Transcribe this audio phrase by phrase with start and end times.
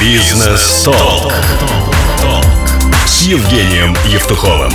[0.00, 1.32] Бизнес-толк.
[3.06, 4.70] С Евгением Евтуховым.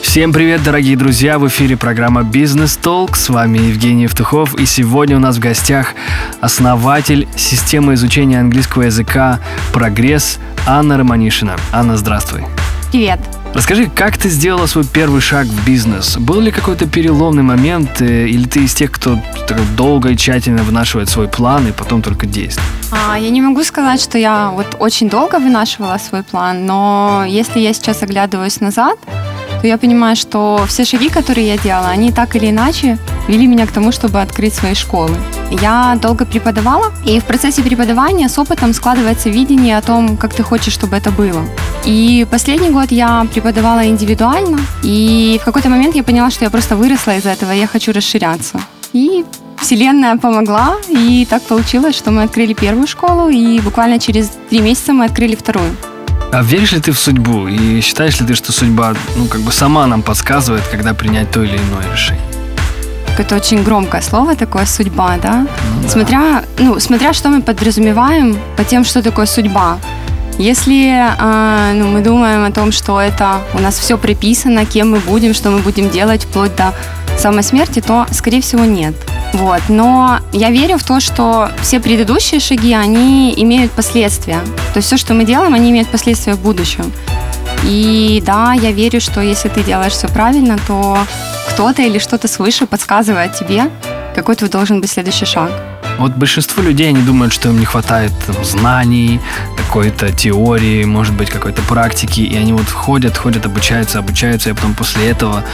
[0.00, 1.40] Всем привет, дорогие друзья!
[1.40, 3.16] В эфире программа «Бизнес Толк».
[3.16, 4.54] С вами Евгений Евтухов.
[4.54, 5.94] И сегодня у нас в гостях
[6.40, 9.40] основатель системы изучения английского языка
[9.72, 11.56] «Прогресс» Анна Романишина.
[11.72, 12.44] Анна, здравствуй.
[12.92, 13.18] Привет.
[13.54, 16.16] Расскажи, как ты сделала свой первый шаг в бизнес?
[16.16, 19.16] Был ли какой-то переломный момент, э, или ты из тех, кто
[19.76, 22.68] долго и тщательно вынашивает свой план и потом только действует?
[22.90, 27.60] А, я не могу сказать, что я вот очень долго вынашивала свой план, но если
[27.60, 28.98] я сейчас оглядываюсь назад,
[29.64, 33.66] то я понимаю, что все шаги, которые я делала, они так или иначе вели меня
[33.66, 35.16] к тому, чтобы открыть свои школы.
[35.62, 40.42] Я долго преподавала, и в процессе преподавания с опытом складывается видение о том, как ты
[40.42, 41.42] хочешь, чтобы это было.
[41.86, 46.76] И последний год я преподавала индивидуально, и в какой-то момент я поняла, что я просто
[46.76, 48.60] выросла из этого, и я хочу расширяться.
[48.92, 49.24] И
[49.56, 54.92] Вселенная помогла, и так получилось, что мы открыли первую школу, и буквально через три месяца
[54.92, 55.74] мы открыли вторую.
[56.32, 57.48] А веришь ли ты в судьбу?
[57.48, 61.42] И считаешь ли ты, что судьба, ну, как бы сама нам подсказывает, когда принять то
[61.42, 62.24] или иное решение?
[63.16, 65.46] Это очень громкое слово такое судьба, да?
[65.74, 65.88] Ну, да.
[65.88, 69.78] Смотря, ну, смотря что мы подразумеваем по тем, что такое судьба.
[70.38, 74.98] Если э, ну, мы думаем о том, что это у нас все приписано, кем мы
[74.98, 76.74] будем, что мы будем делать вплоть до
[77.16, 78.94] самой смерти, то, скорее всего, нет.
[79.34, 79.62] Вот.
[79.68, 84.40] Но я верю в то, что все предыдущие шаги, они имеют последствия.
[84.72, 86.92] То есть все, что мы делаем, они имеют последствия в будущем.
[87.64, 90.98] И да, я верю, что если ты делаешь все правильно, то
[91.48, 93.70] кто-то или что-то свыше подсказывает тебе,
[94.14, 95.50] какой твой должен быть следующий шаг.
[95.98, 99.20] Вот большинство людей, они думают, что им не хватает там, знаний,
[99.56, 104.74] какой-то теории, может быть, какой-то практики, и они вот ходят, ходят, обучаются, обучаются, и потом
[104.74, 105.44] после этого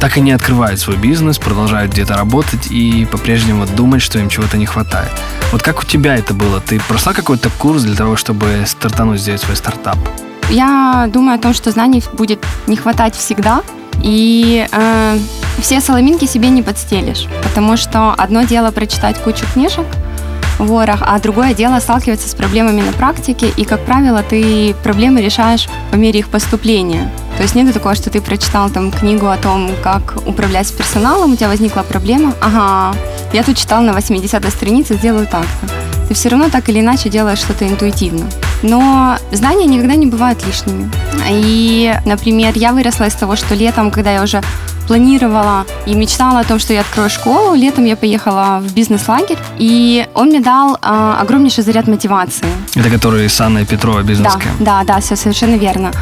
[0.00, 4.56] так и не открывают свой бизнес, продолжают где-то работать и по-прежнему думать, что им чего-то
[4.56, 5.10] не хватает.
[5.52, 6.60] Вот как у тебя это было?
[6.60, 9.98] Ты прошла какой-то курс для того, чтобы стартануть, сделать свой стартап?
[10.50, 13.62] Я думаю о том, что знаний будет не хватать всегда,
[14.02, 15.18] и э,
[15.60, 19.86] все соломинки себе не подстелишь, потому что одно дело прочитать кучу книжек,
[20.58, 25.68] ворох, а другое дело сталкиваться с проблемами на практике, и, как правило, ты проблемы решаешь
[25.90, 27.10] по мере их поступления.
[27.36, 31.36] То есть нет такого, что ты прочитал там книгу о том, как управлять персоналом, у
[31.36, 32.96] тебя возникла проблема, ага,
[33.32, 35.68] я тут читал на 80-й странице, сделаю так-то.
[36.08, 38.26] Ты все равно так или иначе делаешь что-то интуитивно.
[38.62, 40.90] Но знания никогда не бывают лишними.
[41.28, 44.42] И, например, я выросла из того, что летом, когда я уже
[44.88, 47.54] планировала и мечтала о том, что я открою школу.
[47.54, 52.48] Летом я поехала в бизнес-лагерь, и он мне дал а, огромнейший заряд мотивации.
[52.74, 55.92] Это который с Анной Петрова бизнес Да, да, да, все совершенно верно.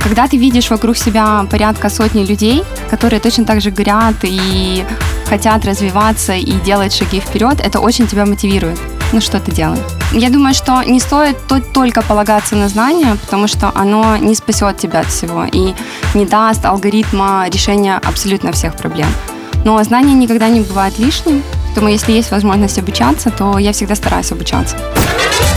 [0.00, 4.84] Когда ты видишь вокруг себя порядка сотни людей, которые точно так же горят и
[5.28, 8.78] хотят развиваться и делать шаги вперед, это очень тебя мотивирует
[9.12, 9.84] ну что ты делаешь.
[10.12, 11.36] Я думаю, что не стоит
[11.72, 15.74] только полагаться на знания, потому что оно не спасет тебя от всего и
[16.14, 19.08] не даст алгоритма решения абсолютно всех проблем.
[19.64, 24.30] Но знания никогда не бывают лишним, поэтому если есть возможность обучаться, то я всегда стараюсь
[24.32, 24.76] обучаться.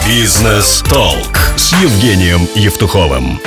[0.07, 3.39] Бизнес-толк с Евгением Евтуховым.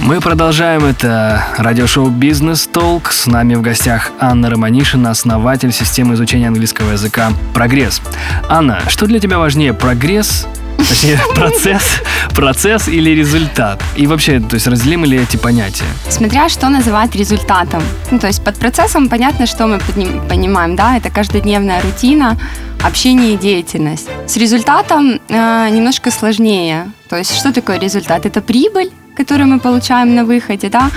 [0.00, 3.12] Мы продолжаем это радиошоу «Бизнес Толк».
[3.12, 8.02] С нами в гостях Анна Романишина, основатель системы изучения английского языка «Прогресс».
[8.48, 10.46] Анна, что для тебя важнее, прогресс
[10.88, 12.00] Точнее, процесс,
[12.34, 13.80] процесс или результат?
[13.96, 15.84] И вообще, то есть разделимы ли эти понятия?
[16.08, 17.82] Смотря что называть результатом.
[18.10, 22.36] Ну, то есть под процессом понятно, что мы под ним понимаем, да, это каждодневная рутина,
[22.82, 24.08] общение и деятельность.
[24.26, 26.90] С результатом э, немножко сложнее.
[27.08, 28.26] То есть что такое результат?
[28.26, 30.90] Это прибыль, которые мы получаем на выходе, да,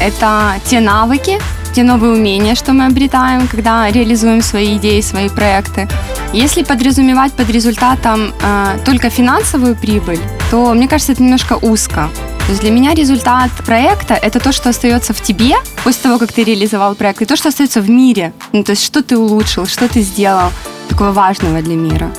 [0.00, 1.38] это те навыки,
[1.74, 5.88] те новые умения, что мы обретаем, когда реализуем свои идеи, свои проекты.
[6.32, 12.08] Если подразумевать под результатом э, только финансовую прибыль, то мне кажется, это немножко узко.
[12.46, 15.54] То есть для меня результат проекта– это то, что остается в тебе
[15.84, 18.32] после того, как ты реализовал проект, и то, что остается в мире.
[18.52, 20.50] Ну, то есть что ты улучшил, что ты сделал
[20.88, 22.10] такого важного для мира.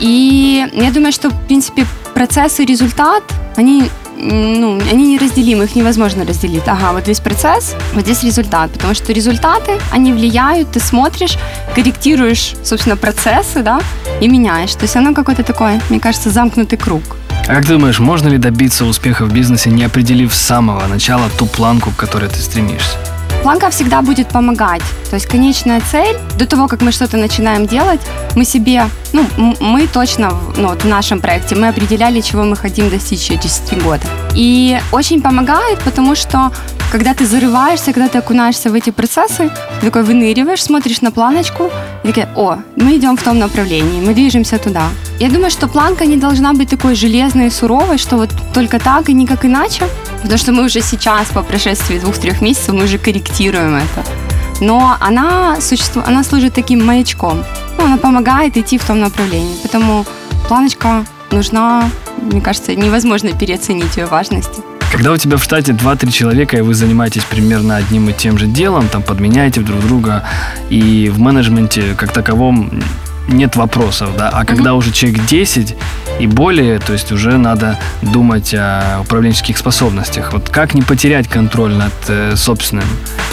[0.00, 3.22] И я думаю, что, в принципе, процесс и результат,
[3.56, 3.90] они
[4.22, 6.62] ну, они неразделимы, их невозможно разделить.
[6.66, 8.70] Ага, вот здесь процесс, вот здесь результат.
[8.70, 11.36] Потому что результаты, они влияют, ты смотришь,
[11.74, 13.80] корректируешь, собственно, процессы, да,
[14.20, 14.72] и меняешь.
[14.72, 17.02] То есть оно какой-то такой, мне кажется, замкнутый круг.
[17.48, 21.28] А как ты думаешь, можно ли добиться успеха в бизнесе, не определив с самого начала
[21.38, 22.96] ту планку, к которой ты стремишься?
[23.42, 24.82] Планка всегда будет помогать.
[25.10, 28.00] То есть конечная цель, до того, как мы что-то начинаем делать,
[28.36, 29.26] мы себе, ну,
[29.60, 33.80] мы точно ну, вот в нашем проекте, мы определяли, чего мы хотим достичь через три
[33.80, 34.06] года.
[34.34, 36.52] И очень помогает, потому что
[36.92, 39.50] когда ты зарываешься, когда ты окунаешься в эти процессы,
[39.80, 41.70] ты такой выныриваешь, смотришь на планочку,
[42.04, 44.82] и такая, о, мы идем в том направлении, мы движемся туда.
[45.18, 49.08] Я думаю, что планка не должна быть такой железной и суровой, что вот только так
[49.08, 49.84] и никак иначе,
[50.22, 54.04] потому что мы уже сейчас, по прошествии двух-трех месяцев, мы уже корректируем это.
[54.60, 57.44] Но она, существует, она служит таким маячком.
[57.78, 59.56] Ну, она помогает идти в том направлении.
[59.62, 60.06] Поэтому
[60.48, 61.90] планочка нужна,
[62.20, 64.62] мне кажется, невозможно переоценить ее важности.
[64.92, 68.46] Когда у тебя в штате 2-3 человека, и вы занимаетесь примерно одним и тем же
[68.46, 70.22] делом, там подменяете друг друга,
[70.68, 72.82] и в менеджменте как таковом
[73.28, 75.74] нет вопросов, да, а когда уже человек 10
[76.20, 80.32] и более, то есть уже надо думать о управленческих способностях.
[80.32, 82.84] Вот как не потерять контроль над э, собственным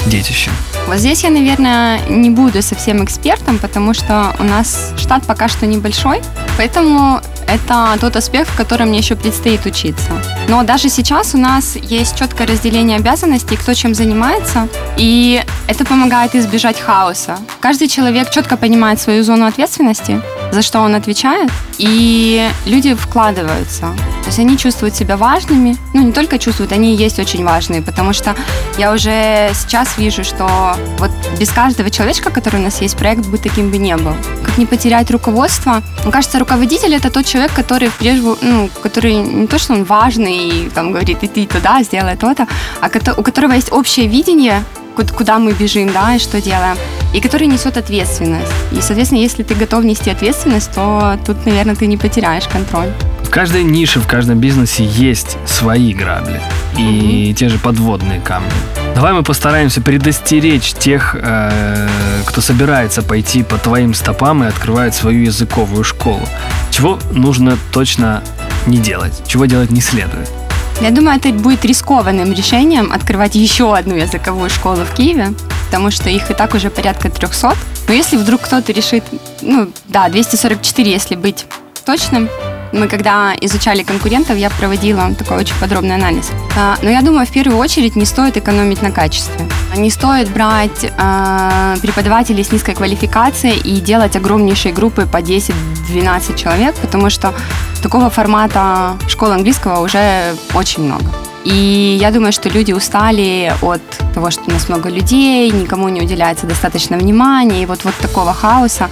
[0.05, 0.51] детищем?
[0.87, 5.65] Вот здесь я, наверное, не буду совсем экспертом, потому что у нас штат пока что
[5.67, 6.21] небольшой,
[6.57, 7.21] поэтому
[7.53, 10.11] это тот аспект, в котором мне еще предстоит учиться.
[10.47, 14.67] Но даже сейчас у нас есть четкое разделение обязанностей, кто чем занимается,
[14.97, 17.37] и это помогает избежать хаоса.
[17.59, 23.93] Каждый человек четко понимает свою зону ответственности, за что он отвечает, и люди вкладываются.
[24.21, 25.77] То есть они чувствуют себя важными.
[25.93, 28.35] Ну, не только чувствуют, они и есть очень важные, потому что
[28.77, 33.37] я уже сейчас вижу, что вот без каждого человечка, который у нас есть, проект бы
[33.37, 34.13] таким бы не был.
[34.45, 35.81] Как не потерять руководство?
[36.03, 40.49] Мне кажется, руководитель это тот человек, который прежде, ну, который не то, что он важный
[40.49, 42.47] и там говорит, иди туда, сделай то-то,
[42.81, 44.63] а у которого есть общее видение,
[44.95, 46.77] куда мы бежим, да, и что делаем,
[47.13, 48.51] и который несет ответственность.
[48.71, 52.89] И, соответственно, если ты готов нести ответственность, то тут, наверное, ты не потеряешь контроль.
[53.23, 56.41] В каждой нише, в каждом бизнесе есть свои грабли
[56.77, 57.33] и mm-hmm.
[57.33, 58.49] те же подводные камни.
[58.95, 61.87] Давай мы постараемся предостеречь тех, э,
[62.25, 66.27] кто собирается пойти по твоим стопам и открывает свою языковую школу.
[66.71, 68.23] Чего нужно точно
[68.65, 70.29] не делать, чего делать не следует.
[70.81, 75.33] Я думаю, это будет рискованным решением открывать еще одну языковую школу в Киеве,
[75.65, 77.53] потому что их и так уже порядка 300.
[77.87, 79.03] Но если вдруг кто-то решит,
[79.41, 81.45] ну да, 244, если быть
[81.85, 82.29] точным,
[82.71, 86.31] мы когда изучали конкурентов, я проводила такой очень подробный анализ.
[86.57, 89.45] А, но я думаю, в первую очередь не стоит экономить на качестве.
[89.75, 96.75] Не стоит брать э, преподавателей с низкой квалификацией и делать огромнейшие группы по 10-12 человек,
[96.75, 97.33] потому что
[97.81, 101.05] такого формата школы английского уже очень много.
[101.45, 103.81] И я думаю, что люди устали от
[104.13, 108.33] того, что у нас много людей, никому не уделяется достаточно внимания, и вот, вот такого
[108.33, 108.89] хаоса.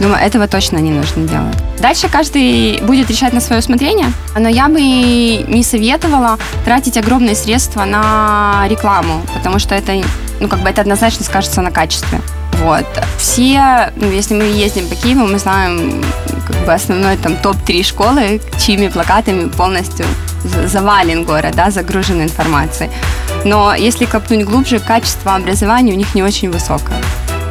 [0.00, 1.56] Думаю, этого точно не нужно делать.
[1.80, 7.84] Дальше каждый будет решать на свое усмотрение, но я бы не советовала тратить огромные средства
[7.84, 9.92] на рекламу, потому что это,
[10.40, 12.20] ну, как бы это однозначно скажется на качестве.
[12.62, 12.86] Вот.
[13.18, 16.02] Все, ну, если мы ездим по Киеву, мы знаем
[16.46, 20.06] как бы основной там топ-3 школы, чьими плакатами полностью
[20.44, 22.90] завален город, да, загружен информацией.
[23.44, 27.02] Но если копнуть глубже, качество образования у них не очень высокое.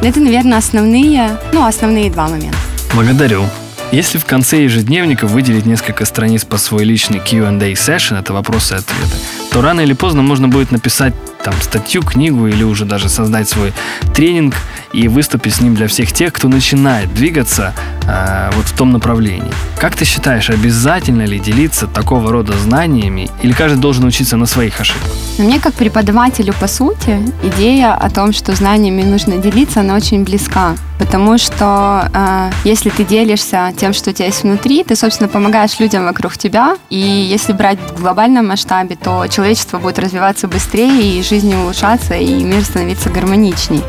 [0.02, 2.58] Это, наверное, основные, ну, основные два момента.
[2.94, 3.44] Благодарю.
[3.92, 8.78] Если в конце ежедневника выделить несколько страниц по свой личный Q&A session, это вопросы и
[8.78, 9.16] ответы,
[9.52, 11.12] то рано или поздно можно будет написать
[11.42, 13.72] там статью, книгу или уже даже создать свой
[14.14, 14.54] тренинг
[14.92, 17.72] и выступить с ним для всех тех, кто начинает двигаться
[18.06, 19.52] э, вот в том направлении.
[19.78, 24.80] Как ты считаешь, обязательно ли делиться такого рода знаниями или каждый должен учиться на своих
[24.80, 25.10] ошибках?
[25.38, 30.74] Мне как преподавателю, по сути, идея о том, что знаниями нужно делиться, она очень близка.
[30.98, 35.80] Потому что э, если ты делишься тем, что у тебя есть внутри, ты, собственно, помогаешь
[35.80, 36.76] людям вокруг тебя.
[36.90, 42.44] И если брать в глобальном масштабе, то человечество будет развиваться быстрее, и жизнь улучшаться, и
[42.44, 43.82] мир становиться гармоничней.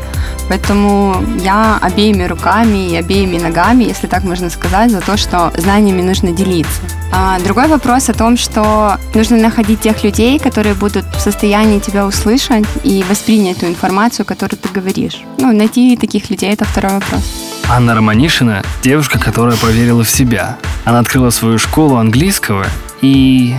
[0.48, 6.00] Поэтому я обеими руками и обеими ногами, если так можно сказать, за то, что знаниями
[6.00, 6.80] нужно делиться.
[7.12, 12.06] А другой вопрос о том, что нужно находить тех людей, которые будут в состоянии тебя
[12.06, 15.20] услышать и воспринять ту информацию, которую ты говоришь.
[15.36, 17.22] Ну, найти таких людей– это второй вопрос.
[17.68, 20.56] Анна Романишина– девушка, которая поверила в себя.
[20.86, 22.64] Она открыла свою школу английского
[23.02, 23.54] и...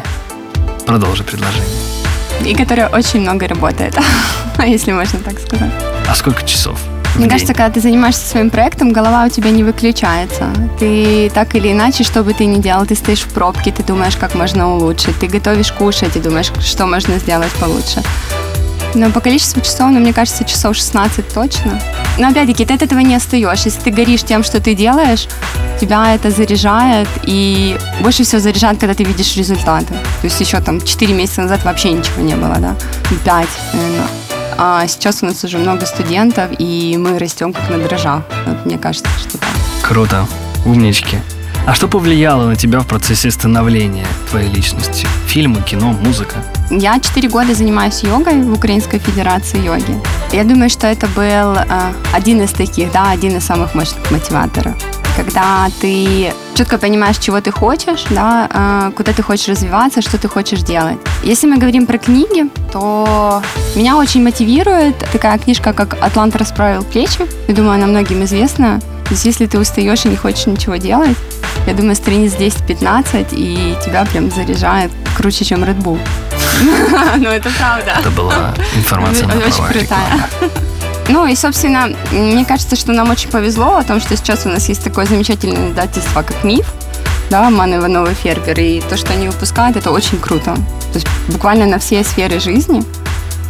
[0.88, 1.85] Продолжи предложение.
[2.44, 3.96] И которая очень много работает,
[4.66, 5.72] если можно так сказать.
[6.08, 6.80] А сколько часов?
[7.16, 10.50] Мне кажется, когда ты занимаешься своим проектом, голова у тебя не выключается.
[10.78, 14.18] Ты так или иначе, что бы ты ни делал, ты стоишь в пробке, ты думаешь,
[14.18, 15.18] как можно улучшить.
[15.20, 18.04] Ты готовишь кушать и думаешь, что можно сделать получше.
[18.96, 21.80] Но по количеству часов, ну, мне кажется, часов 16 точно.
[22.18, 23.66] Но опять-таки, ты от этого не остаешь.
[23.66, 25.28] Если ты горишь тем, что ты делаешь,
[25.80, 27.10] тебя это заряжает.
[27.24, 29.94] И больше всего заряжает, когда ты видишь результаты.
[29.94, 32.76] То есть еще там 4 месяца назад вообще ничего не было, да?
[33.10, 34.08] 5, наверное.
[34.58, 38.22] А сейчас у нас уже много студентов, и мы растем как на дрожжах.
[38.46, 39.50] Вот мне кажется, что так.
[39.82, 40.26] Круто.
[40.66, 41.20] Умнички.
[41.68, 45.08] А что повлияло на тебя в процессе становления твоей личности?
[45.26, 46.36] Фильмы, кино, музыка?
[46.70, 50.00] Я 4 года занимаюсь йогой в Украинской Федерации йоги.
[50.32, 51.66] Я думаю, что это был э,
[52.14, 54.76] один из таких, да, один из самых мощных мотиваторов.
[55.18, 60.28] Когда ты четко понимаешь, чего ты хочешь, да, э, куда ты хочешь развиваться, что ты
[60.28, 61.00] хочешь делать.
[61.24, 63.42] Если мы говорим про книги, то
[63.76, 67.26] меня очень мотивирует такая книжка, как «Атлант расправил плечи».
[67.48, 68.80] Я думаю, она многим известна.
[69.06, 71.16] То есть, если ты устаешь и не хочешь ничего делать,
[71.68, 76.00] я думаю, страниц 10-15, и тебя прям заряжает круче, чем Red Bull.
[77.18, 77.96] Ну, это правда.
[78.00, 80.30] Это была информация на Очень крутая.
[81.08, 84.68] Ну и, собственно, мне кажется, что нам очень повезло о том, что сейчас у нас
[84.70, 86.66] есть такое замечательное издательство, как «Миф»,
[87.30, 90.56] да, Ман Иванов и Фербер, и то, что они выпускают, это очень круто.
[90.56, 92.84] То есть буквально на все сферы жизни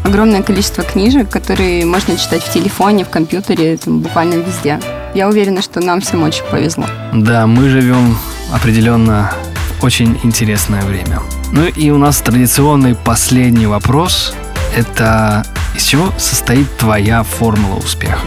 [0.06, 4.80] огромное количество книжек, которые можно читать в телефоне, в компьютере, там, буквально везде.
[5.14, 6.86] Я уверена, что нам всем очень повезло.
[7.14, 8.18] Да, мы живем
[8.54, 9.32] определенно
[9.80, 11.22] в очень интересное время.
[11.52, 14.34] Ну и у нас традиционный последний вопрос.
[14.76, 15.46] Это
[15.76, 18.20] из чего состоит твоя формула успеха?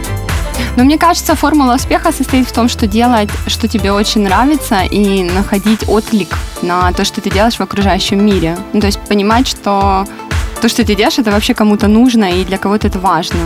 [0.77, 5.25] Но мне кажется, формула успеха состоит в том, что делать, что тебе очень нравится, и
[5.25, 8.57] находить отклик на то, что ты делаешь в окружающем мире.
[8.73, 10.07] Ну, то есть понимать, что
[10.61, 13.38] то, что ты делаешь, это вообще кому-то нужно, и для кого-то это важно.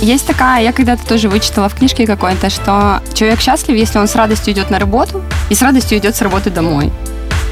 [0.00, 4.14] Есть такая, я когда-то тоже вычитала в книжке какой-то, что человек счастлив, если он с
[4.14, 6.92] радостью идет на работу и с радостью идет с работы домой.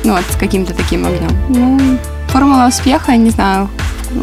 [0.05, 1.31] Ну, вот с каким-то таким огнем.
[1.49, 1.99] Ну,
[2.29, 3.69] формула успеха, я не знаю,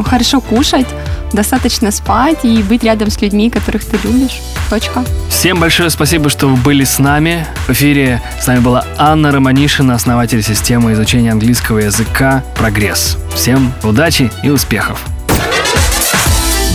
[0.05, 0.87] хорошо кушать,
[1.33, 4.41] достаточно спать и быть рядом с людьми, которых ты любишь.
[4.69, 5.03] Точка.
[5.29, 7.45] Всем большое спасибо, что вы были с нами.
[7.67, 13.17] В эфире с нами была Анна Романишина, основатель системы изучения английского языка «Прогресс».
[13.35, 15.03] Всем удачи и успехов!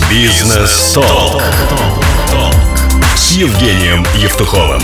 [0.09, 1.43] Бизнес Толк.
[3.15, 4.81] С Евгением Евтуховым.